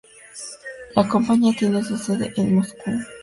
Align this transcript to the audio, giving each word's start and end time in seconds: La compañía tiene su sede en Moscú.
La 0.95 1.07
compañía 1.07 1.53
tiene 1.55 1.83
su 1.83 1.95
sede 1.95 2.33
en 2.35 2.55
Moscú. 2.55 2.89